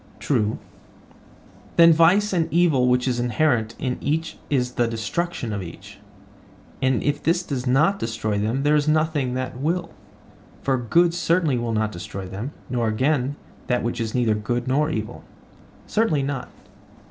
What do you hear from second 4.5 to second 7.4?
the destruction of each; and if